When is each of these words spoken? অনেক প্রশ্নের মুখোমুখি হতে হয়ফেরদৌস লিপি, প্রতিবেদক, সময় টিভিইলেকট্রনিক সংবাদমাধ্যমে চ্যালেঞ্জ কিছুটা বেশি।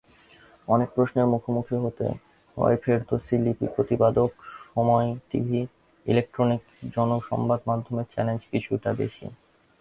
অনেক 0.67 0.89
প্রশ্নের 0.95 1.27
মুখোমুখি 1.33 1.75
হতে 1.83 2.05
হয়ফেরদৌস 2.57 3.27
লিপি, 3.43 3.65
প্রতিবেদক, 3.75 4.31
সময় 4.67 5.07
টিভিইলেকট্রনিক 5.29 6.61
সংবাদমাধ্যমে 7.29 8.03
চ্যালেঞ্জ 8.13 8.41
কিছুটা 8.51 8.89
বেশি। 9.01 9.25